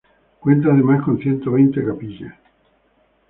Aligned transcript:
Cuenta 0.39 0.69
además 0.71 1.03
con 1.03 1.19
ciento 1.19 1.51
veinte 1.51 1.85
capillas. 1.85 2.33